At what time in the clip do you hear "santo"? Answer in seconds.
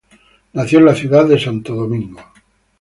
1.37-1.75